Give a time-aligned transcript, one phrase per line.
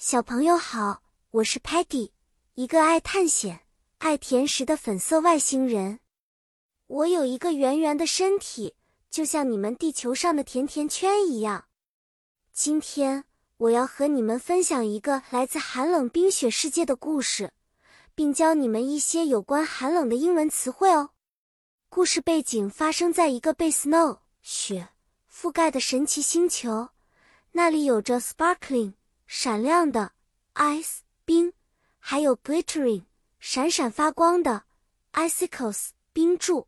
[0.00, 1.02] 小朋友好，
[1.32, 2.12] 我是 Patty，
[2.54, 3.62] 一个爱探险、
[3.98, 5.98] 爱甜食的粉色外星人。
[6.86, 8.76] 我有一个圆圆的身体，
[9.10, 11.64] 就像你们地球上的甜甜圈一样。
[12.52, 13.24] 今天
[13.56, 17.52] 我要和你们分享一个来自寒冷冰雪世界的故事，
[18.14, 21.10] 并教你们一些有关寒冷的英文词汇哦。
[21.88, 24.90] 故事背景发生在一个被 snow 雪
[25.28, 26.90] 覆盖的神奇星球，
[27.50, 28.92] 那里有着 sparkling
[29.30, 30.12] 闪亮的
[30.54, 31.52] ice 冰，
[31.98, 33.04] 还有 glittering
[33.38, 34.64] 闪闪发光的
[35.12, 36.66] icicles 冰柱。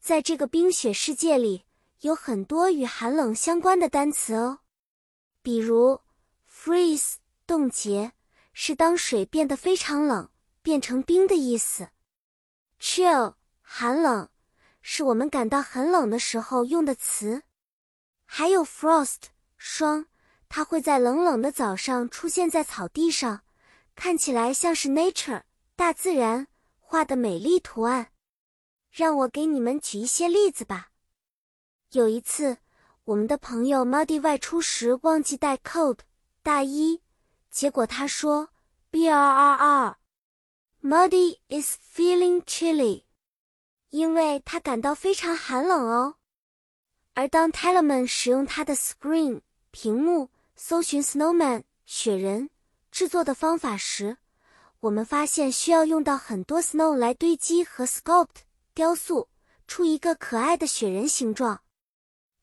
[0.00, 1.64] 在这个冰雪世界里，
[2.00, 4.58] 有很多与寒冷相关的单词哦，
[5.40, 6.00] 比如
[6.50, 7.14] freeze
[7.46, 8.12] 冻结，
[8.52, 10.28] 是当水变得非常冷，
[10.60, 11.90] 变成冰的意思。
[12.80, 14.28] ；chill 寒冷，
[14.82, 17.42] 是我们感到很冷的时候用的词；
[18.24, 20.06] 还有 frost 霜，
[20.48, 23.42] 它会在冷冷的早上出现在草地上，
[23.94, 25.42] 看起来像是 nature
[25.76, 26.48] 大自然
[26.80, 28.12] 画的美丽图案。
[28.90, 30.88] 让我给你们举一些例子吧。
[31.92, 32.58] 有一次，
[33.04, 35.98] 我们的朋友 Muddy 外出时忘记带 coat
[36.42, 37.02] 大衣，
[37.50, 38.48] 结果他说
[38.90, 39.96] B R R
[40.82, 43.04] R，Muddy is feeling chilly，
[43.90, 46.16] 因为他感到非常寒冷哦。
[47.14, 52.50] 而当 Tellerman 使用他的 screen 屏幕搜寻 snowman 雪人
[52.90, 54.16] 制作的方法时，
[54.80, 58.42] 我们发现需要用到很多 snow 来堆积和 sculpt。
[58.74, 59.28] 雕塑
[59.66, 61.62] 出一个可爱的雪人形状。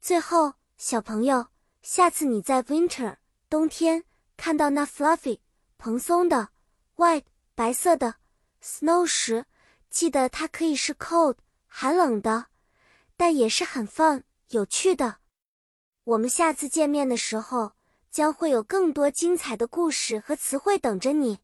[0.01, 1.47] 最后，小朋友，
[1.81, 3.17] 下次你在 winter
[3.49, 4.05] 冬天
[4.37, 5.39] 看到那 fluffy
[5.77, 6.49] 蓬松的
[6.95, 8.15] white 白色的
[8.63, 9.45] snow 时，
[9.89, 11.35] 记得它可以是 cold
[11.67, 12.47] 寒冷的，
[13.17, 15.17] 但也是很 fun 有趣的。
[16.03, 17.73] 我们下次见面的时候，
[18.15, 21.39] 将会有更多精彩的故事和词汇等着你。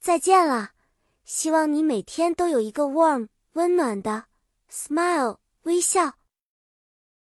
[0.00, 0.72] 再见了，
[1.24, 3.28] 希望你每天都有一个 warm。
[3.52, 4.24] 温暖的
[4.68, 6.14] ，smile 微笑。